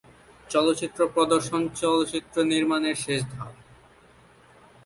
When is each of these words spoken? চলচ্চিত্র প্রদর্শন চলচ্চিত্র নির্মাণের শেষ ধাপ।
চলচ্চিত্র 0.47 0.99
প্রদর্শন 1.07 1.61
চলচ্চিত্র 1.75 2.35
নির্মাণের 2.43 2.95
শেষ 2.95 3.21
ধাপ। 3.31 3.53